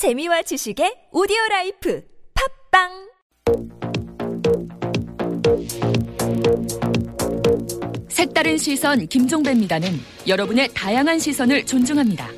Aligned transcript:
재미와 0.00 0.40
지식의 0.40 1.08
오디오 1.12 1.36
라이프 1.50 2.02
팟빵 2.72 2.88
색다른 8.08 8.56
시선 8.56 9.06
김종배입니다는 9.06 9.90
여러분의 10.26 10.70
다양한 10.72 11.18
시선을 11.18 11.66
존중합니다. 11.66 12.30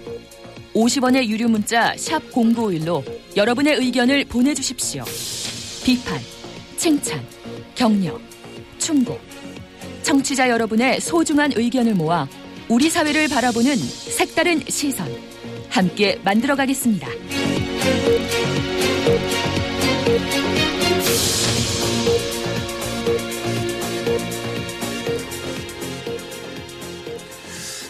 50원의 0.75 1.29
유료 1.29 1.47
문자 1.47 1.95
샵 1.97 2.21
0951로 2.33 3.05
여러분의 3.37 3.77
의견을 3.77 4.25
보내 4.25 4.55
주십시오. 4.55 5.05
비판, 5.85 6.19
칭찬, 6.77 7.25
격려, 7.77 8.19
충고. 8.79 9.17
청취자 10.03 10.49
여러분의 10.49 11.01
소중한 11.01 11.53
의견을 11.55 11.95
모아 11.95 12.27
우리 12.69 12.91
사회를 12.91 13.29
바라보는 13.29 13.77
색다른 13.77 14.59
시선. 14.69 15.07
함께 15.71 16.21
만들어 16.25 16.57
가겠습니다. 16.57 17.09
Thank 17.83 18.33
you. 18.37 18.42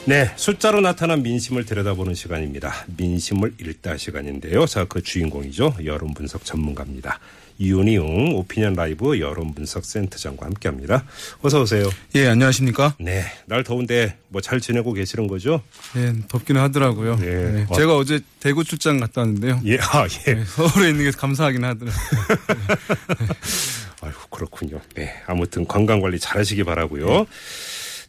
네, 0.04 0.28
숫자로 0.34 0.80
나타난 0.80 1.22
민심을 1.22 1.64
들여다보는 1.64 2.14
시간입니다. 2.14 2.72
민심을 2.96 3.54
읽다 3.60 3.96
시간인데요. 3.96 4.66
자, 4.66 4.84
그 4.84 5.00
주인공이죠. 5.00 5.76
여론 5.84 6.12
분석 6.12 6.44
전문가입니다. 6.44 7.20
윤희웅 7.60 8.34
오피니언 8.34 8.74
라이브 8.74 9.20
여론 9.20 9.54
분석 9.54 9.84
센터장과 9.84 10.46
함께합니다. 10.46 11.04
어서 11.42 11.60
오세요. 11.62 11.88
예, 12.16 12.26
안녕하십니까? 12.26 12.96
네, 12.98 13.24
날 13.46 13.62
더운데 13.62 14.16
뭐 14.28 14.40
잘 14.40 14.60
지내고 14.60 14.92
계시는 14.92 15.28
거죠? 15.28 15.62
예, 15.96 16.12
덥기는 16.26 16.60
하더라고요. 16.60 17.18
예. 17.22 17.26
네, 17.26 17.66
어. 17.68 17.74
제가 17.76 17.96
어제 17.96 18.18
대구 18.40 18.64
출장 18.64 18.98
갔다 18.98 19.20
왔는데요. 19.20 19.60
예, 19.66 19.78
아 19.78 20.08
예. 20.26 20.34
네, 20.34 20.44
서울에 20.44 20.88
있는 20.90 21.04
게 21.04 21.10
감사하긴 21.16 21.62
하더라고요. 21.62 21.94
아유 24.02 24.12
그렇군요. 24.30 24.80
네, 24.96 25.12
아무튼 25.26 25.64
건강 25.68 26.00
관리 26.00 26.18
잘하시기 26.18 26.64
바라고요. 26.64 27.26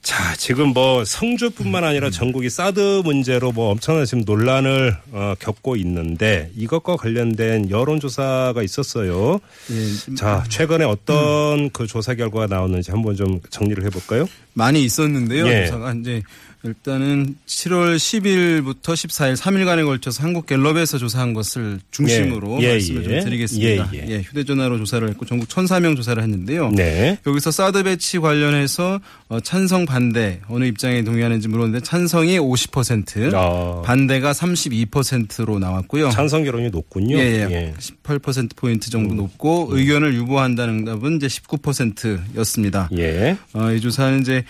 자, 0.04 0.36
지금 0.36 0.74
뭐 0.74 1.06
성주뿐만 1.06 1.86
아니라 1.86 2.10
전국이 2.10 2.50
사드 2.50 3.04
문제로 3.06 3.54
뭐 3.54 3.72
엄청난 3.72 4.06
지금 4.06 4.24
논란을 4.26 4.98
어, 5.14 5.34
겪고 5.40 5.78
있는데 5.78 6.52
이것과 6.58 6.98
관련된 6.98 7.70
여론조사가 7.70 8.62
있었어요. 8.64 9.40
예, 9.72 10.16
자, 10.16 10.44
최근에 10.50 10.84
어떤 10.84 11.70
그 11.70 11.88
조사 11.88 12.16
결과가 12.16 12.48
나왔는지 12.48 12.92
한번 12.92 13.16
좀 13.16 13.40
정리를 13.50 13.82
해볼까요? 13.86 14.28
많이 14.54 14.84
있었는데요. 14.84 15.48
예. 15.48 15.66
조사가 15.68 15.94
이제 15.94 16.22
일단은 16.66 17.36
7월 17.46 17.98
10일부터 17.98 18.94
14일 18.94 19.36
3일간에 19.36 19.86
걸쳐서 19.86 20.24
한국 20.24 20.46
갤럽에서 20.46 20.98
조사한 20.98 21.34
것을 21.34 21.82
중심으로 21.92 22.62
예, 22.62 22.70
말씀을 22.70 23.04
예. 23.04 23.20
좀 23.20 23.24
드리겠습니다. 23.26 23.90
예, 23.94 23.98
예. 23.98 24.10
예, 24.10 24.22
휴대전화로 24.22 24.78
조사를 24.78 25.10
했고 25.10 25.26
전국 25.26 25.50
1,004명 25.50 25.98
조사를 25.98 26.24
했는데요. 26.24 26.72
네. 26.72 27.18
여기서 27.28 27.52
사드 27.52 27.84
배치 27.84 28.18
관련해서 28.18 29.02
어, 29.28 29.40
찬성 29.42 29.86
반대 29.86 30.40
어느 30.48 30.64
입장에 30.64 31.04
동의하는지 31.04 31.50
물었는데 31.50 31.84
찬성이 31.84 32.40
50%, 32.40 33.34
아. 33.34 33.82
반대가 33.82 34.32
32%로 34.32 35.60
나왔고요. 35.60 36.12
찬성 36.12 36.46
결혼이 36.46 36.70
높군요. 36.70 37.18
예, 37.18 37.48
예. 37.52 37.74
18% 37.78 38.56
포인트 38.56 38.90
정도 38.90 39.16
높고 39.16 39.68
의견을 39.72 40.14
유보한다는 40.14 40.80
응답은 40.80 41.18
이제 41.18 41.28
19%였습니다. 41.28 42.88
예. 42.98 43.38
어, 43.52 43.70
이 43.72 43.82
조사는 43.82 44.22
이제 44.22 44.46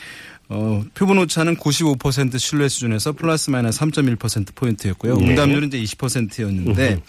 어, 0.49 0.83
표본 0.93 1.17
오차는 1.19 1.55
95% 1.57 2.37
신뢰 2.37 2.67
수준에서 2.69 3.13
플러스 3.13 3.49
마이너스 3.49 3.79
3.1% 3.79 4.53
포인트였고요. 4.55 5.15
네. 5.17 5.29
응답률은 5.29 5.69
이제 5.69 5.81
20%였는데 5.81 6.99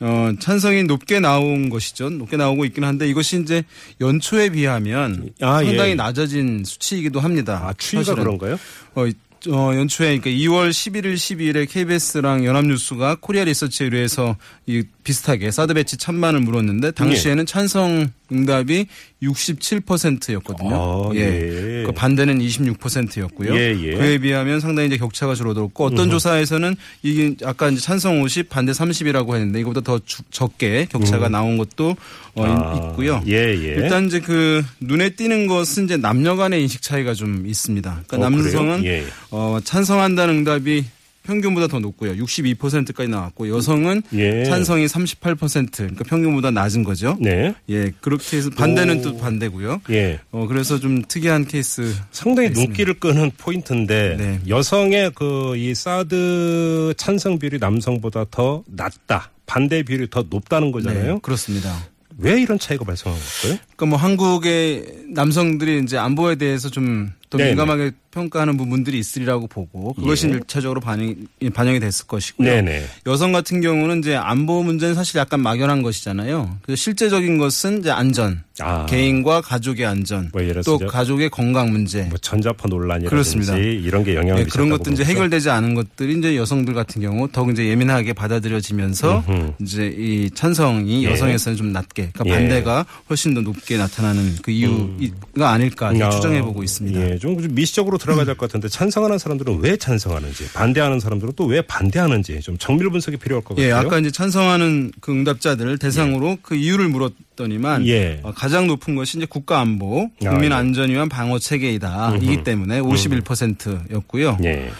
어, 0.00 0.30
찬성이 0.40 0.84
높게 0.84 1.18
나온 1.20 1.68
것이죠. 1.70 2.08
높게 2.10 2.36
나오고 2.36 2.64
있긴 2.66 2.84
한데 2.84 3.08
이것이 3.08 3.40
이제 3.42 3.62
연초에 4.00 4.50
비하면 4.50 5.30
아, 5.40 5.62
상당히 5.62 5.90
예. 5.90 5.94
낮아진 5.94 6.62
수치이기도 6.64 7.20
합니다. 7.20 7.62
아, 7.66 7.74
추이가 7.76 8.04
사실은. 8.04 8.24
그런가요? 8.24 8.58
어, 8.94 9.06
이- 9.06 9.14
어, 9.50 9.72
연초에 9.74 10.18
그러니까 10.18 10.30
2월 10.30 10.70
11일, 10.70 11.14
12일에 11.14 11.68
KBS랑 11.70 12.44
연합뉴스가 12.44 13.18
코리아 13.20 13.44
리서치에 13.44 13.84
의뢰해서 13.86 14.36
이 14.66 14.82
비슷하게 15.04 15.52
사드 15.52 15.74
배치 15.74 15.96
찬반을 15.96 16.40
물었는데 16.40 16.90
당시에는 16.92 17.46
찬성 17.46 18.10
응답이 18.30 18.86
67%였거든요. 19.22 21.10
아, 21.10 21.14
예. 21.14 21.82
그 21.86 21.92
반대는 21.94 22.38
26%였고요. 22.38 23.54
예, 23.54 23.76
예. 23.80 23.92
그에 23.94 24.18
비하면 24.18 24.60
상당히 24.60 24.88
이제 24.88 24.96
격차가 24.96 25.34
줄어들었고 25.34 25.84
어떤 25.84 26.10
조사에서는 26.10 26.76
이게 27.02 27.34
아까 27.44 27.68
이제 27.70 27.80
찬성 27.80 28.20
50, 28.22 28.48
반대 28.48 28.72
30이라고 28.72 29.34
했는데 29.34 29.60
이거보다 29.60 29.80
더 29.80 29.98
주- 30.04 30.22
적게 30.30 30.86
격차가 30.90 31.28
나온 31.28 31.58
것도 31.58 31.96
어, 32.34 32.44
아, 32.44 32.74
있고요. 32.90 33.22
예, 33.26 33.32
예. 33.34 33.74
일단 33.82 34.06
이제 34.06 34.20
그 34.20 34.62
눈에 34.80 35.10
띄는 35.10 35.46
것은 35.46 35.84
이제 35.86 35.96
남녀 35.96 36.36
간의 36.36 36.62
인식 36.62 36.82
차이가 36.82 37.14
좀 37.14 37.46
있습니다. 37.46 38.02
그러니까 38.06 38.16
어, 38.16 38.20
남성은? 38.30 38.84
예. 38.84 39.04
어, 39.30 39.58
찬성한다는 39.64 40.38
응답이 40.38 40.84
평균보다 41.28 41.66
더 41.68 41.78
높고요. 41.78 42.12
62%까지 42.14 43.08
나왔고 43.08 43.48
여성은 43.54 44.02
예. 44.14 44.44
찬성이 44.44 44.86
38% 44.86 45.76
그러니까 45.76 46.04
평균보다 46.04 46.50
낮은 46.50 46.84
거죠. 46.84 47.18
네. 47.20 47.54
예, 47.68 47.92
그렇게 48.00 48.38
해서 48.38 48.48
반대는 48.50 49.00
오. 49.00 49.02
또 49.02 49.16
반대고요. 49.18 49.82
예. 49.90 50.20
어, 50.32 50.46
그래서 50.48 50.78
좀 50.80 51.02
특이한 51.06 51.44
케이스. 51.46 51.94
상당히. 52.10 52.48
눈길을 52.50 52.94
끄는 52.94 53.30
포인트인데 53.36 54.16
네. 54.18 54.40
여성의 54.48 55.12
그 55.14 55.54
이 55.58 55.74
사드 55.74 56.94
찬성 56.96 57.38
비율이 57.38 57.58
남성보다 57.58 58.26
더 58.30 58.62
낮다. 58.66 59.30
반대 59.46 59.82
비율이 59.82 60.08
더 60.10 60.24
높다는 60.28 60.72
거잖아요. 60.72 61.14
네, 61.14 61.18
그렇습니다. 61.22 61.74
왜 62.18 62.40
이런 62.40 62.58
차이가 62.58 62.84
발생한 62.84 63.18
걸까요? 63.18 63.58
그러니까 63.76 63.86
뭐 63.86 63.98
한국의 63.98 64.84
남성들이 65.14 65.80
이제 65.84 65.96
안보에 65.98 66.36
대해서 66.36 66.68
좀 66.68 67.10
더 67.30 67.38
네네. 67.38 67.50
민감하게 67.50 67.90
평가하는 68.10 68.56
부분들이 68.56 68.98
있으리라고 68.98 69.46
보고 69.48 69.92
그것이 69.92 70.26
예. 70.28 70.32
일차적으로 70.32 70.80
반영, 70.80 71.14
반영이 71.52 71.78
됐을 71.78 72.06
것이고요. 72.06 72.48
네네. 72.48 72.84
여성 73.06 73.32
같은 73.32 73.60
경우는 73.60 73.98
이제 73.98 74.16
안보 74.16 74.62
문제는 74.62 74.94
사실 74.94 75.18
약간 75.18 75.40
막연한 75.40 75.82
것이잖아요. 75.82 76.58
그래서 76.62 76.80
실제적인 76.80 77.36
것은 77.38 77.80
이제 77.80 77.90
안전, 77.90 78.42
아. 78.60 78.86
개인과 78.86 79.42
가족의 79.42 79.84
안전, 79.86 80.30
뭐 80.32 80.42
또 80.64 80.78
가족의 80.78 81.28
건강 81.30 81.70
문제. 81.70 82.04
뭐 82.04 82.16
전자파 82.18 82.68
논란이라든지 82.68 83.10
그렇습니다. 83.10 83.56
이런 83.56 84.02
게 84.04 84.14
영향을 84.14 84.44
네, 84.44 84.48
그런 84.50 84.70
것도 84.70 84.90
이제. 84.90 85.04
해결되지 85.04 85.50
않은 85.50 85.74
것들이 85.74 86.18
이제 86.18 86.36
여성들 86.36 86.74
같은 86.74 87.00
경우 87.02 87.28
더욱 87.30 87.50
이제 87.50 87.66
예민하게 87.68 88.12
받아들여지면서 88.14 89.24
음흠. 89.28 89.52
이제 89.60 89.86
이 89.96 90.30
찬성이 90.30 91.04
예. 91.04 91.10
여성에서는 91.10 91.56
좀 91.56 91.72
낮게, 91.72 92.10
그러니까 92.12 92.24
예. 92.26 92.30
음. 92.30 92.48
반대가 92.48 92.86
훨씬 93.10 93.34
더 93.34 93.40
높게 93.42 93.76
나타나는 93.76 94.36
그 94.42 94.50
이유가 94.50 95.50
아닐까 95.50 95.90
이렇게 95.90 96.04
아, 96.04 96.10
추정해 96.10 96.42
보고 96.42 96.62
있습니다. 96.62 97.17
예, 97.18 97.20
좀 97.20 97.36
미시적으로 97.50 97.98
들어가야 97.98 98.24
될 98.24 98.34
것 98.36 98.46
같은데 98.48 98.68
찬성하는 98.68 99.18
사람들은 99.18 99.58
왜 99.60 99.76
찬성하는지, 99.76 100.52
반대하는 100.52 101.00
사람들은 101.00 101.32
또 101.36 101.46
왜 101.46 101.62
반대하는지 101.62 102.40
좀 102.40 102.56
정밀 102.58 102.90
분석이 102.90 103.16
필요할 103.16 103.42
것 103.44 103.56
예, 103.58 103.70
같아요. 103.70 103.86
아까 103.86 103.98
이제 103.98 104.10
찬성하는 104.10 104.92
그 105.00 105.12
응답자들을 105.12 105.78
대상으로 105.78 106.38
그 106.42 106.54
이유를 106.54 106.88
물었더니만 106.88 107.86
예. 107.86 108.20
어, 108.22 108.32
가장 108.34 108.66
높은 108.66 108.94
것이 108.94 109.16
이제 109.18 109.26
국가 109.28 109.60
안보, 109.60 110.10
아, 110.24 110.30
국민 110.30 110.50
예. 110.50 110.54
안전 110.54 110.90
위한 110.90 111.08
방어 111.08 111.38
체계이다. 111.38 112.16
이기 112.20 112.42
때문에 112.44 112.80
51%였고요. 112.80 114.38
예. 114.44 114.70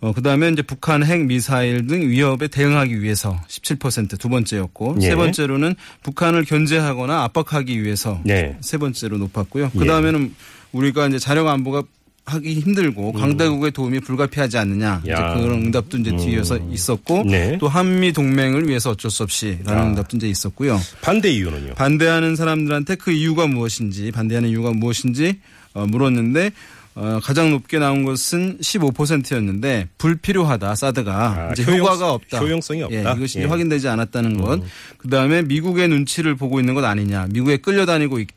어, 0.00 0.12
그 0.12 0.20
다음에 0.22 0.50
이제 0.50 0.60
북한 0.62 1.02
핵 1.04 1.24
미사일 1.24 1.86
등 1.86 2.08
위협에 2.08 2.48
대응하기 2.48 3.00
위해서 3.02 3.40
17%두 3.48 4.28
번째였고 4.28 4.96
예. 5.00 5.06
세 5.06 5.14
번째로는 5.16 5.74
북한을 6.02 6.44
견제하거나 6.44 7.22
압박하기 7.24 7.82
위해서 7.82 8.20
네. 8.24 8.56
세 8.60 8.76
번째로 8.76 9.16
높았고요. 9.18 9.70
예. 9.74 9.78
그 9.78 9.84
다음에는 9.86 10.34
우리가 10.76 11.06
이제 11.08 11.18
자력 11.18 11.46
안보가 11.48 11.82
하기 12.28 12.54
힘들고 12.60 13.12
강대국의 13.12 13.70
도움이 13.70 14.00
불가피하지 14.00 14.58
않느냐 14.58 15.00
음. 15.04 15.08
야. 15.10 15.34
그런 15.34 15.66
응답도 15.66 15.98
이제 15.98 16.10
뒤에서 16.16 16.58
있었고 16.72 17.22
네. 17.24 17.56
또 17.60 17.68
한미 17.68 18.12
동맹을 18.12 18.68
위해서 18.68 18.90
어쩔 18.90 19.12
수 19.12 19.22
없이라는 19.22 19.68
아. 19.82 19.86
응답도 19.86 20.16
이제 20.16 20.28
있었고요. 20.28 20.80
반대 21.02 21.30
이유는요? 21.30 21.74
반대하는 21.74 22.34
사람들한테 22.34 22.96
그 22.96 23.12
이유가 23.12 23.46
무엇인지 23.46 24.10
반대하는 24.10 24.48
이유가 24.48 24.72
무엇인지 24.72 25.38
어, 25.74 25.86
물었는데 25.86 26.50
어, 26.96 27.20
가장 27.22 27.50
높게 27.50 27.78
나온 27.78 28.04
것은 28.04 28.58
15%였는데 28.58 29.88
불필요하다 29.98 30.74
사드가 30.74 31.12
아, 31.48 31.52
이제 31.52 31.62
효용- 31.62 31.80
효과가 31.80 32.12
없다. 32.12 32.38
효용성이 32.38 32.82
없다. 32.82 32.96
예, 32.96 33.16
이것이 33.16 33.38
예. 33.40 33.44
음. 33.44 33.50
확인되지 33.50 33.86
않았다는 33.88 34.40
것. 34.40 34.62
그다음에 34.98 35.42
미국의 35.42 35.88
눈치를 35.88 36.34
보고 36.36 36.58
있는 36.58 36.74
것 36.74 36.82
아니냐. 36.84 37.26
미국에 37.30 37.58
끌려다니고 37.58 38.18
있, 38.20 38.28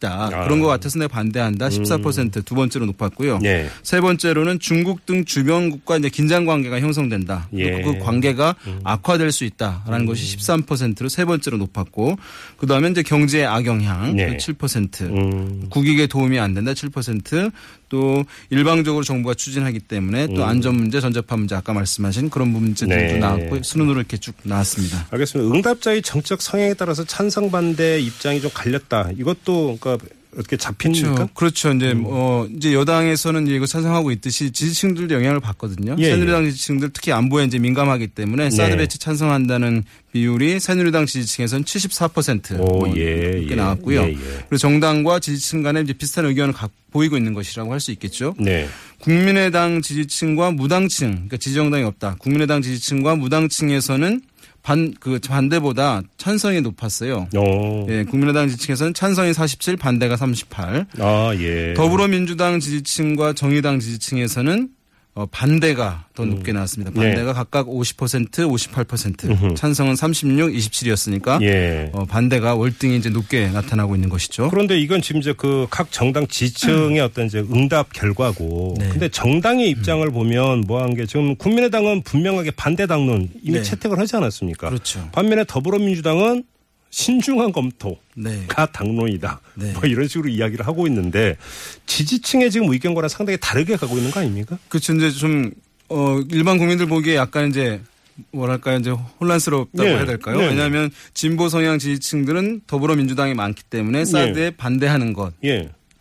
다 0.00 0.28
아. 0.32 0.44
그런 0.44 0.60
것 0.60 0.66
같아서 0.66 0.98
내가 0.98 1.08
반대한다. 1.08 1.68
14%두 1.68 2.54
번째로 2.54 2.86
높았고요. 2.86 3.38
네. 3.38 3.68
세 3.82 4.00
번째로는 4.00 4.58
중국 4.58 5.06
등 5.06 5.24
주변국과 5.24 5.96
이제 5.96 6.08
긴장 6.08 6.44
관계가 6.44 6.80
형성된다. 6.80 7.48
예. 7.54 7.82
그 7.82 7.98
관계가 7.98 8.54
악화될 8.84 9.32
수 9.32 9.44
있다라는 9.44 10.06
것이 10.06 10.36
13%로 10.36 11.08
세 11.08 11.24
번째로 11.24 11.56
높았고 11.58 12.16
그다음에 12.58 12.88
이제 12.88 13.02
경제의 13.02 13.46
악영향 13.46 14.16
네. 14.16 14.36
7%. 14.36 15.00
음. 15.02 15.66
국익에 15.70 16.06
도움이 16.06 16.38
안 16.38 16.54
된다 16.54 16.72
7%. 16.72 17.52
또 17.88 18.24
일방적으로 18.50 19.02
정부가 19.02 19.34
추진하기 19.34 19.80
때문에 19.80 20.28
또 20.34 20.44
안전 20.44 20.76
문제, 20.76 21.00
전자파 21.00 21.36
문제 21.36 21.54
아까 21.54 21.72
말씀하신 21.72 22.30
그런 22.30 22.48
문제들도 22.48 22.94
음. 22.94 23.08
네. 23.14 23.18
나왔고 23.18 23.62
순으로 23.62 23.94
이렇게 23.94 24.18
쭉 24.18 24.34
나왔습니다. 24.42 25.06
알겠습니다. 25.10 25.54
응답자의 25.54 26.02
정책 26.02 26.42
성향에 26.42 26.74
따라서 26.74 27.04
찬성 27.04 27.50
반대 27.50 27.98
입장이 27.98 28.40
좀 28.40 28.50
갈렸다. 28.52 29.10
이것도 29.16 29.67
그러니까 29.76 30.06
어떻게 30.36 30.56
잡힙니까? 30.56 31.14
그렇죠. 31.14 31.28
그렇죠. 31.34 31.72
이제 31.72 31.92
음. 31.92 32.04
어 32.06 32.46
이제 32.54 32.74
여당에서는 32.74 33.46
이거 33.48 33.66
찬성하고 33.66 34.10
있듯이 34.12 34.50
지지층들도 34.52 35.14
영향을 35.14 35.40
받거든요. 35.40 35.96
예, 35.98 36.10
새누리당 36.10 36.44
지지층들 36.44 36.90
특히 36.92 37.12
안보에 37.12 37.44
이제 37.44 37.58
민감하기 37.58 38.08
때문에 38.08 38.50
사드 38.50 38.72
네. 38.72 38.76
배치 38.76 38.98
찬성한다는 38.98 39.84
비율이 40.12 40.60
새누리당 40.60 41.06
지지층에서는 41.06 41.64
74% 41.64 42.60
오, 42.60 42.64
뭐 42.64 42.96
예, 42.96 43.02
이렇게 43.02 43.50
예. 43.52 43.54
나왔고요. 43.54 44.02
예, 44.02 44.08
예. 44.10 44.14
그리고 44.14 44.56
정당과 44.58 45.18
지지층 45.20 45.62
간에 45.62 45.80
이제 45.80 45.92
비슷한 45.92 46.26
의견을 46.26 46.52
각 46.54 46.70
보이고 46.90 47.16
있는 47.16 47.34
것이라고 47.34 47.72
할 47.72 47.80
수 47.80 47.90
있겠죠. 47.92 48.34
네. 48.38 48.68
국민의당 49.00 49.80
지지층과 49.82 50.50
무당층, 50.52 51.10
그러니까 51.10 51.36
지지정당이 51.36 51.84
없다. 51.84 52.16
국민의당 52.18 52.60
지지층과 52.62 53.16
무당층에서는 53.16 54.20
반, 54.62 54.92
그 55.00 55.18
반대보다 55.18 56.02
찬성이 56.16 56.60
높았어요. 56.60 57.28
어. 57.36 57.86
예, 57.88 58.04
국민의당 58.04 58.48
지지층에서는 58.48 58.94
찬성이 58.94 59.32
47, 59.32 59.76
반대가 59.76 60.16
38. 60.16 60.86
아, 60.98 61.32
예. 61.38 61.74
더불어민주당 61.74 62.60
지지층과 62.60 63.32
정의당 63.34 63.80
지지층에서는 63.80 64.64
어, 64.64 64.77
반대가 65.26 66.06
더 66.14 66.24
높게 66.24 66.52
나왔습니다. 66.52 66.90
네. 66.94 67.00
반대가 67.00 67.32
각각 67.32 67.66
50%, 67.66 68.30
58%, 68.30 69.56
찬성은 69.56 69.96
36, 69.96 70.50
27이었으니까 70.50 71.40
예. 71.42 71.90
어, 71.92 72.04
반대가 72.04 72.54
월등히 72.54 72.96
이제 72.96 73.08
높게 73.10 73.48
나타나고 73.48 73.94
있는 73.94 74.08
것이죠. 74.08 74.48
그런데 74.50 74.78
이건 74.78 75.00
지금 75.02 75.20
이제 75.20 75.32
그 75.32 75.66
각 75.70 75.92
정당 75.92 76.26
지층의 76.26 77.00
어떤 77.00 77.26
이제 77.26 77.38
응답 77.38 77.92
결과고. 77.92 78.74
네. 78.78 78.88
근데 78.88 79.08
정당의 79.08 79.70
입장을 79.70 80.08
보면 80.10 80.62
뭐한 80.62 80.94
게 80.94 81.06
지금 81.06 81.36
국민의당은 81.36 82.02
분명하게 82.02 82.52
반대 82.52 82.86
당론 82.86 83.28
이미 83.42 83.58
네. 83.58 83.62
채택을 83.62 83.98
하지 83.98 84.16
않았습니까? 84.16 84.68
그렇죠. 84.68 85.08
반면에 85.12 85.44
더불어민주당은 85.46 86.44
신중한 86.90 87.52
검토가 87.52 87.96
네. 88.14 88.46
당론이다. 88.72 89.40
네. 89.54 89.72
뭐 89.72 89.82
이런 89.84 90.08
식으로 90.08 90.28
이야기를 90.28 90.66
하고 90.66 90.86
있는데 90.86 91.36
지지층의 91.86 92.50
지금 92.50 92.70
의견과는 92.72 93.08
상당히 93.08 93.38
다르게 93.40 93.76
가고 93.76 93.96
있는 93.96 94.10
거 94.10 94.20
아닙니까? 94.20 94.58
그렇죠. 94.68 94.94
이제 94.94 95.10
좀, 95.10 95.50
어, 95.88 96.20
일반 96.30 96.58
국민들 96.58 96.86
보기에 96.86 97.16
약간 97.16 97.48
이제 97.48 97.80
뭐랄까요. 98.32 98.78
이제 98.78 98.90
혼란스럽다고 99.20 99.88
네. 99.88 99.94
해야 99.94 100.04
될까요? 100.04 100.38
네. 100.38 100.48
왜냐하면 100.48 100.90
진보 101.14 101.48
성향 101.48 101.78
지지층들은 101.78 102.62
더불어민주당이 102.66 103.34
많기 103.34 103.62
때문에 103.64 104.04
사드에 104.04 104.50
반대하는 104.50 105.12
것. 105.12 105.32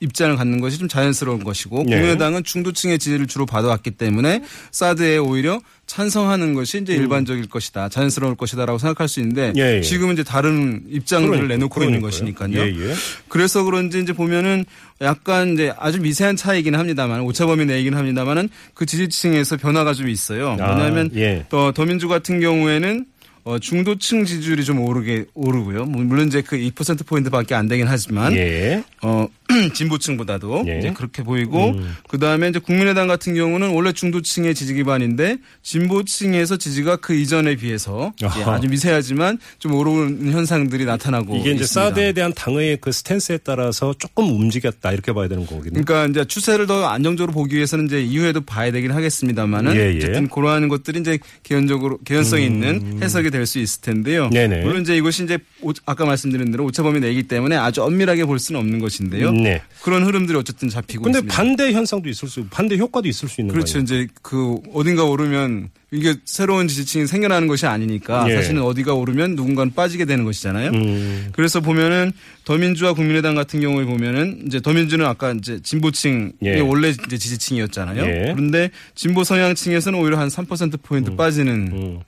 예. 0.01 0.05
입장을 0.05 0.35
갖는 0.35 0.59
것이 0.59 0.77
좀 0.77 0.87
자연스러운 0.87 1.43
것이고 1.43 1.83
네. 1.83 1.95
국민의당은 1.95 2.43
중도층의 2.43 2.99
지지를 2.99 3.27
주로 3.27 3.45
받아왔기 3.45 3.91
때문에 3.91 4.43
사드에 4.71 5.17
오히려 5.17 5.59
찬성하는 5.87 6.53
것이 6.53 6.79
이제 6.81 6.93
일반적일 6.93 7.47
것이다, 7.47 7.89
자연스러울 7.89 8.35
것이다라고 8.35 8.77
생각할 8.77 9.07
수 9.07 9.19
있는데 9.21 9.49
음. 9.49 9.57
예, 9.57 9.77
예. 9.77 9.81
지금은 9.81 10.13
이제 10.13 10.23
다른 10.23 10.83
입장들을 10.89 11.31
그러니까, 11.31 11.55
내놓고 11.55 11.83
있는 11.83 12.01
그러니까요. 12.01 12.11
것이니까요. 12.11 12.59
예, 12.59 12.89
예. 12.89 12.93
그래서 13.29 13.63
그런지 13.63 13.99
이제 13.99 14.13
보면은 14.13 14.65
약간 15.01 15.53
이제 15.53 15.73
아주 15.77 16.01
미세한 16.01 16.35
차이긴 16.35 16.75
합니다만 16.75 17.21
오차범위 17.21 17.65
내이긴 17.65 17.95
합니다만은 17.95 18.49
그 18.73 18.85
지지층에서 18.85 19.57
변화가 19.57 19.93
좀 19.93 20.09
있어요. 20.09 20.57
아, 20.59 20.73
왜냐하면 20.73 21.09
예. 21.15 21.45
또 21.49 21.71
더민주 21.71 22.07
같은 22.07 22.39
경우에는 22.39 23.05
어, 23.47 23.59
중도층 23.59 24.25
지지율이 24.25 24.65
좀 24.65 24.81
오르게 24.81 25.25
오르고요. 25.33 25.85
뭐 25.85 26.03
물론 26.03 26.27
이제 26.27 26.41
그 26.41 26.57
2% 26.57 27.05
포인트밖에 27.07 27.55
안 27.55 27.69
되긴 27.69 27.87
하지만 27.87 28.33
예. 28.33 28.83
어, 29.01 29.25
진보층보다도 29.73 30.65
예. 30.67 30.79
이제 30.79 30.93
그렇게 30.93 31.23
보이고 31.23 31.79
그 32.09 32.17
다음에 32.19 32.49
이제 32.49 32.59
국민의당 32.59 33.07
같은 33.07 33.33
경우는 33.33 33.69
원래 33.73 33.91
중도층의 33.93 34.53
지지 34.55 34.73
기반인데 34.73 35.37
진보층에서 35.63 36.57
지지가 36.57 36.97
그 36.97 37.13
이전에 37.15 37.55
비해서 37.55 38.13
아하. 38.23 38.53
아주 38.55 38.67
미세하지만 38.67 39.37
좀 39.59 39.73
오르는 39.73 40.31
현상들이 40.31 40.85
나타나고 40.85 41.35
이게 41.37 41.51
이제 41.51 41.63
있습니다. 41.63 41.67
사드에 41.89 42.11
대한 42.13 42.33
당의 42.33 42.77
그 42.81 42.91
스탠스에 42.91 43.37
따라서 43.43 43.93
조금 43.97 44.29
움직였다 44.29 44.91
이렇게 44.91 45.13
봐야 45.13 45.27
되는 45.27 45.45
거거든요. 45.45 45.81
그러니까 45.83 46.05
이제 46.07 46.25
추세를 46.25 46.67
더 46.67 46.85
안정적으로 46.87 47.33
보기 47.33 47.55
위해서는 47.55 47.85
이제 47.85 48.01
이후에도 48.01 48.41
봐야 48.41 48.71
되긴 48.71 48.91
하겠습니다만은 48.91 49.75
예, 49.75 49.93
예. 49.93 49.97
어쨌든 49.97 50.27
그러한 50.27 50.67
것들이 50.67 50.99
이제 50.99 51.19
개연적으로 51.43 51.97
개연성 52.05 52.41
이 52.41 52.45
있는 52.45 52.99
해석이 53.01 53.29
될 53.31 53.47
수 53.47 53.59
있을 53.59 53.79
텐데요. 53.81 54.25
음. 54.25 54.29
네네. 54.31 54.61
물론 54.63 54.81
이제 54.81 54.97
이것이 54.97 55.23
이제 55.23 55.37
오- 55.61 55.71
아까 55.85 56.03
말씀드린 56.05 56.51
대로 56.51 56.65
오차범위 56.65 56.99
내기 56.99 57.23
때문에 57.23 57.55
아주 57.55 57.81
엄밀하게 57.81 58.25
볼 58.25 58.39
수는 58.39 58.59
없는 58.59 58.79
것인데요. 58.79 59.29
네. 59.43 59.61
그런 59.81 60.03
흐름들이 60.03 60.37
어쨌든 60.37 60.69
잡히고 60.69 61.03
근데 61.03 61.19
있습니다. 61.19 61.35
반대 61.35 61.71
현상도 61.71 62.09
있을 62.09 62.27
수, 62.27 62.45
반대 62.47 62.77
효과도 62.77 63.07
있을 63.07 63.29
수 63.29 63.41
있는 63.41 63.53
그렇죠. 63.53 63.73
거예요. 63.73 63.83
이제 63.83 64.07
그 64.21 64.57
어딘가 64.73 65.03
오르면 65.05 65.69
이게 65.91 66.15
새로운 66.25 66.67
지지층이 66.67 67.07
생겨나는 67.07 67.47
것이 67.47 67.65
아니니까 67.65 68.29
예. 68.29 68.35
사실은 68.35 68.61
어디가 68.61 68.93
오르면 68.93 69.35
누군가는 69.35 69.73
빠지게 69.73 70.05
되는 70.05 70.25
것이잖아요. 70.25 70.71
음. 70.71 71.29
그래서 71.31 71.61
보면은 71.61 72.11
더민주와 72.43 72.93
국민의당 72.93 73.35
같은 73.35 73.61
경우에 73.61 73.85
보면은 73.85 74.43
이제 74.45 74.59
더민주는 74.59 75.05
아까 75.05 75.31
이제 75.31 75.61
진보층이 75.61 76.31
예. 76.43 76.59
원래 76.59 76.89
이제 76.89 77.17
지지층이었잖아요. 77.17 78.03
예. 78.03 78.33
그런데 78.33 78.71
진보 78.95 79.23
성향층에서는 79.23 79.97
오히려 79.99 80.17
한 80.19 80.27
3% 80.27 80.81
포인트 80.81 81.15
빠지는 81.15 81.53
음. 81.71 81.99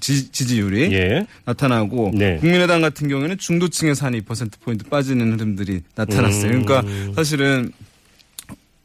지, 0.00 0.30
지지율이 0.32 0.92
예. 0.92 1.26
나타나고 1.44 2.12
네. 2.14 2.36
국민의당 2.38 2.80
같은 2.80 3.08
경우에는 3.08 3.38
중도층에서 3.38 4.06
한 4.06 4.14
2% 4.20 4.50
포인트 4.60 4.84
빠지는 4.88 5.32
흐름들이 5.32 5.82
나타났어요. 5.94 6.50
음. 6.52 6.64
그러니까 6.64 7.14
사실은 7.14 7.70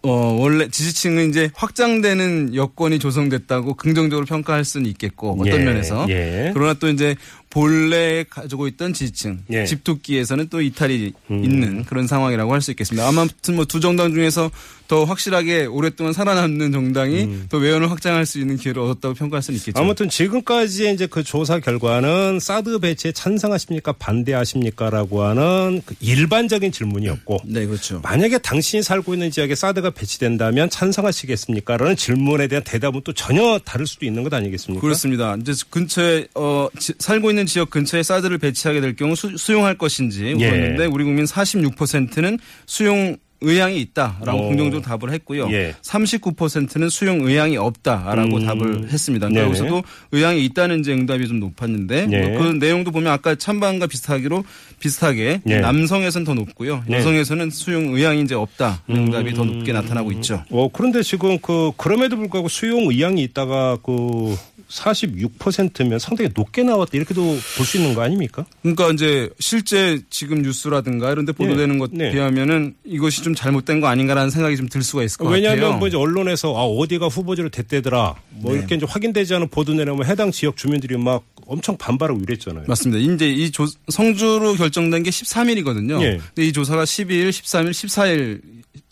어 0.03 0.35
원래 0.39 0.67
지지층은 0.67 1.29
이제 1.29 1.51
확장되는 1.53 2.55
여건이 2.55 2.97
조성됐다고 2.97 3.75
긍정적으로 3.75 4.25
평가할 4.25 4.65
수는 4.65 4.87
있겠고 4.89 5.37
어떤 5.39 5.61
예. 5.61 5.63
면에서 5.63 6.07
예. 6.09 6.49
그러나 6.55 6.73
또 6.73 6.89
이제 6.89 7.15
본래 7.51 8.23
가지고 8.27 8.67
있던 8.67 8.93
지지층 8.93 9.41
예. 9.51 9.63
집토끼에서는 9.65 10.47
또 10.49 10.59
이탈이 10.61 11.13
음. 11.29 11.43
있는 11.43 11.83
그런 11.85 12.07
상황이라고 12.07 12.51
할 12.51 12.61
수 12.61 12.71
있겠습니다. 12.71 13.07
아무튼 13.07 13.55
뭐 13.55 13.65
두 13.65 13.79
정당 13.79 14.11
중에서 14.11 14.49
더 14.91 15.05
확실하게 15.05 15.67
오랫동안 15.67 16.11
살아남는 16.11 16.73
정당이 16.73 17.47
더 17.47 17.57
외연을 17.59 17.89
확장할 17.89 18.25
수 18.25 18.39
있는 18.41 18.57
기회를 18.57 18.81
얻었다고 18.81 19.13
평가할 19.13 19.41
수는 19.41 19.57
있겠죠. 19.57 19.79
음. 19.79 19.85
아무튼 19.85 20.09
지금까지의 20.09 20.93
이제 20.93 21.07
그 21.07 21.23
조사 21.23 21.59
결과는 21.59 22.41
사드 22.41 22.77
배치에 22.79 23.13
찬성하십니까 23.13 23.93
반대하십니까라고 23.93 25.23
하는 25.23 25.81
그 25.85 25.95
일반적인 26.01 26.73
질문이었고 26.73 27.39
네 27.45 27.65
그렇죠. 27.65 28.01
만약에 28.03 28.39
당신이 28.39 28.83
살고 28.83 29.13
있는 29.13 29.31
지역에 29.31 29.55
사드가 29.55 29.91
배치된다면 29.91 30.69
찬성하시겠습니까? 30.69 31.77
라는 31.77 31.95
질문에 31.95 32.47
대한 32.49 32.61
대답은 32.65 32.99
또 33.05 33.13
전혀 33.13 33.59
다를 33.63 33.87
수도 33.87 34.05
있는 34.05 34.23
것 34.23 34.33
아니겠습니까? 34.33 34.81
그렇습니다. 34.81 35.37
이제 35.39 35.53
근처에 35.69 36.27
어 36.35 36.67
지- 36.79 36.95
살고 36.99 37.29
있는 37.29 37.45
지역 37.45 37.69
근처에 37.69 38.03
사드를 38.03 38.39
배치하게 38.39 38.81
될 38.81 38.97
경우 38.97 39.15
수, 39.15 39.53
용할 39.53 39.77
것인지 39.77 40.25
예. 40.25 40.33
물었는데 40.33 40.85
우리 40.87 41.05
국민 41.05 41.23
46%는 41.23 42.39
수용 42.65 43.15
의향이 43.41 43.79
있다라고 43.81 44.37
어. 44.37 44.47
긍정적으로 44.49 44.81
답을 44.81 45.13
했고요. 45.13 45.49
예. 45.51 45.75
39%는 45.81 46.89
수용 46.89 47.21
의향이 47.21 47.57
없다라고 47.57 48.37
음. 48.37 48.45
답을 48.45 48.89
했습니다. 48.89 49.27
그러니까 49.27 49.47
여기서도 49.49 49.83
의향이 50.11 50.45
있다는 50.45 50.81
이제 50.81 50.93
응답이 50.93 51.27
좀 51.27 51.39
높았는데 51.39 52.07
예. 52.11 52.21
뭐그 52.29 52.57
내용도 52.59 52.91
보면 52.91 53.11
아까 53.11 53.35
찬반과 53.35 53.87
비슷하기로 53.87 54.43
비슷하게 54.79 55.41
예. 55.47 55.59
남성에서는 55.59 56.25
더 56.25 56.33
높고요. 56.33 56.83
네. 56.87 56.97
여성에서는 56.97 57.49
수용 57.49 57.95
의향이 57.95 58.21
이제 58.21 58.35
없다. 58.35 58.83
음. 58.89 58.95
응답이 58.95 59.33
더 59.33 59.43
높게 59.43 59.73
나타나고 59.73 60.11
있죠. 60.13 60.43
어, 60.51 60.69
그런데 60.71 61.01
지금 61.01 61.39
그, 61.39 61.71
그럼에도 61.77 62.17
불구하고 62.17 62.47
수용 62.47 62.89
의향이 62.89 63.23
있다가 63.23 63.77
그 63.83 64.35
46%면 64.71 65.99
상당히 65.99 66.29
높게 66.33 66.63
나왔다. 66.63 66.91
이렇게도 66.93 67.21
볼 67.57 67.65
수 67.65 67.77
있는 67.77 67.93
거 67.93 68.01
아닙니까? 68.01 68.45
그러니까 68.61 68.89
이제 68.91 69.29
실제 69.39 69.99
지금 70.09 70.41
뉴스라든가 70.41 71.11
이런 71.11 71.25
데 71.25 71.31
보도되는 71.31 71.73
네. 71.73 71.79
것 71.79 71.91
네. 71.93 72.11
비하면은 72.11 72.75
이것이 72.83 73.21
좀 73.23 73.30
잘못된 73.35 73.79
거 73.79 73.87
아닌가라는 73.87 74.29
생각이 74.31 74.55
좀 74.57 74.71
들 74.71 74.83
수가 74.83 75.03
있을 75.03 75.17
것 75.17 75.27
왜냐하면 75.27 75.63
같아요. 75.63 75.79
뭐 75.79 75.87
이제 75.89 75.97
언론에서 75.97 76.55
아, 76.55 76.63
어디가 76.63 77.07
후보지로 77.07 77.49
됐대더라. 77.49 78.15
뭐 78.29 78.53
네. 78.53 78.59
이렇게 78.59 78.75
이제 78.75 78.85
확인되지 78.87 79.35
않은 79.35 79.49
보도 79.49 79.73
내려면 79.73 80.05
해당 80.05 80.31
지역 80.31 80.55
주민들이 80.55 80.95
막 80.97 81.23
엄청 81.45 81.75
반발하고 81.77 82.21
이랬잖아요. 82.21 82.65
맞습니다. 82.67 83.13
이제 83.13 83.29
이 83.29 83.51
조, 83.51 83.65
성주로 83.89 84.53
결정된 84.53 85.03
게 85.03 85.09
13일이거든요. 85.09 86.01
예. 86.03 86.19
근데 86.33 86.47
이 86.47 86.53
조사가 86.53 86.85
12일, 86.85 87.29
13일, 87.29 87.71
14일 87.71 88.41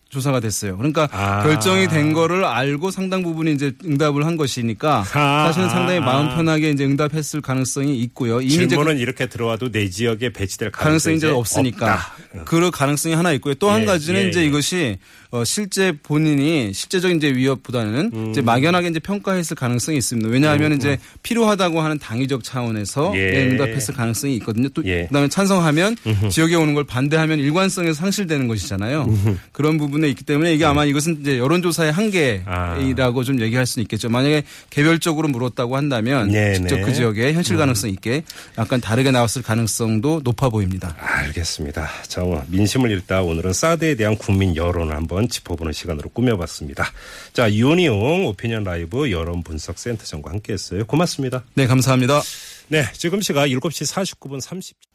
조사가 0.10 0.40
됐어요. 0.40 0.76
그러니까 0.78 1.08
아. 1.12 1.44
결정이 1.44 1.88
된 1.88 2.14
거를 2.14 2.44
알고 2.44 2.90
상당 2.90 3.22
부분이 3.22 3.54
이제 3.54 3.74
응답을 3.86 4.26
한 4.26 4.38
것이니까 4.38 5.06
아. 5.14 5.46
사실은 5.48 5.70
상당히 5.70 6.00
아. 6.00 6.02
마음 6.02 6.30
편하게 6.30 6.72
이제 6.72 6.84
응답했을 6.84 7.42
가능성이 7.42 8.00
있고요. 8.02 8.42
이미 8.42 8.54
이제 8.54 8.68
질문은 8.70 8.98
이렇게 8.98 9.28
들어와도 9.28 9.72
내 9.72 9.90
지역에 9.90 10.34
배치될 10.34 10.72
가능성이 10.72 11.18
이제 11.18 11.30
없으니까 11.30 11.94
없다. 11.94 12.46
그럴 12.46 12.72
가능성이 12.72 13.14
하나 13.14 13.32
있고요. 13.34 13.54
또한 13.56 13.82
예, 13.82 13.86
가지는 13.86 14.24
예, 14.24 14.30
이제 14.30 14.42
예. 14.42 14.46
이것이 14.46 14.98
어 15.32 15.44
실제 15.44 15.92
본인이 15.92 16.74
실제적인 16.74 17.18
이제 17.18 17.30
위협보다는 17.30 18.12
음. 18.14 18.32
이제 18.32 18.42
막연하게 18.42 18.88
이제 18.88 19.00
평가했을 19.00 19.56
가능성이 19.56 19.98
있습니다. 19.98 20.28
왜냐하면 20.30 20.74
이제 20.74 20.98
필요하다고 21.22 21.82
하는 21.82 22.00
당위적 22.00 22.44
차원에서 22.44 23.14
예. 23.16 23.32
네, 23.32 23.48
응답했을 23.50 23.94
가능성이 23.94 24.36
있거든요. 24.38 24.70
또 24.70 24.82
예. 24.86 25.06
그다음에 25.06 25.28
찬성하면 25.28 25.98
지역에 26.32 26.56
오는 26.56 26.74
걸 26.74 26.84
반대하면 26.84 27.40
일관성에서 27.40 27.94
상실되는 27.94 28.48
것이잖아요. 28.48 29.08
그런 29.52 29.78
부분 29.78 30.00
부분에 30.00 30.08
있기 30.10 30.24
때문에 30.24 30.54
이게 30.54 30.66
아마 30.66 30.86
이것은 30.86 31.20
이제 31.22 31.38
여론조사의 31.38 31.92
아. 31.92 31.94
한계라고 31.94 33.24
좀 33.24 33.42
얘기할 33.42 33.66
수는 33.66 33.84
있겠죠. 33.84 34.10
만약에 34.10 34.44
개별적으로 34.70 35.28
물었다고 35.28 35.76
한다면 35.76 36.30
네네. 36.30 36.54
직접 36.54 36.82
그 36.82 36.94
지역에 36.94 37.34
현실 37.34 37.58
가능성 37.58 37.90
있게 37.92 38.24
약간 38.58 38.80
다르게 38.80 39.12
나왔을 39.12 39.42
가능성도 39.42 40.22
높아 40.24 40.50
보입니다. 40.50 40.96
알겠습니다. 41.00 41.90
자, 42.08 42.22
뭐 42.22 42.44
민심을 42.48 42.92
읽다 42.92 43.22
오늘은 43.22 43.54
사드에 43.54 43.96
대한 43.96 44.16
국민 44.16 44.56
여론을 44.56 44.96
한번 45.20 45.28
짚어보는 45.28 45.74
시간으로 45.74 46.10
꾸며봤습니다. 46.10 46.86
자, 47.34 47.52
윤희용 47.52 48.26
오피니언 48.28 48.64
라이브 48.64 49.12
여론 49.12 49.44
분석 49.44 49.78
센터장과 49.78 50.32
함께했어요. 50.32 50.86
고맙습니다. 50.86 51.44
네, 51.56 51.68
감사합니다. 51.68 52.22
네, 52.70 52.86
지금 52.94 53.20
시각 53.20 53.48
7시 53.48 54.16
49분 54.16 54.40
30. 54.40 54.90